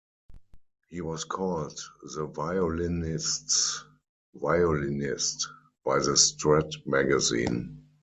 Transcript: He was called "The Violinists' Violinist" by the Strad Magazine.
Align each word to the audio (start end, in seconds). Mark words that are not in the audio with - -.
He 0.89 0.99
was 1.01 1.25
called 1.25 1.79
"The 2.15 2.25
Violinists' 2.25 3.83
Violinist" 4.33 5.47
by 5.85 5.99
the 5.99 6.17
Strad 6.17 6.71
Magazine. 6.87 7.85